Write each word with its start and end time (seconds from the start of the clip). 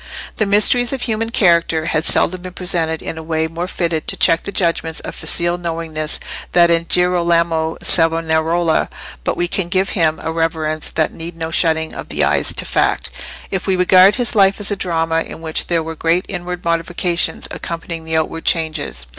The 0.37 0.47
mysteries 0.47 0.91
of 0.93 1.03
human 1.03 1.29
character 1.29 1.85
have 1.85 2.07
seldom 2.07 2.41
been 2.41 2.53
presented 2.53 3.03
in 3.03 3.19
a 3.19 3.21
way 3.21 3.45
more 3.45 3.67
fitted 3.67 4.07
to 4.07 4.17
check 4.17 4.41
the 4.41 4.51
judgments 4.51 4.99
of 5.01 5.13
facile 5.13 5.59
knowingness 5.59 6.19
than 6.53 6.71
in 6.71 6.85
Girolamo 6.87 7.77
Savonarola; 7.83 8.89
but 9.23 9.37
we 9.37 9.47
can 9.47 9.67
give 9.69 9.89
him 9.89 10.19
a 10.23 10.31
reverence 10.31 10.89
that 10.89 11.13
needs 11.13 11.37
no 11.37 11.51
shutting 11.51 11.93
of 11.93 12.09
the 12.09 12.23
eyes 12.23 12.51
to 12.51 12.65
fact, 12.65 13.11
if 13.51 13.67
we 13.67 13.75
regard 13.75 14.15
his 14.15 14.33
life 14.33 14.59
as 14.59 14.71
a 14.71 14.75
drama 14.75 15.19
in 15.21 15.39
which 15.39 15.67
there 15.67 15.83
were 15.83 15.93
great 15.93 16.25
inward 16.27 16.65
modifications 16.65 17.47
accompanying 17.51 18.03
the 18.03 18.17
outward 18.17 18.43
changes. 18.43 19.05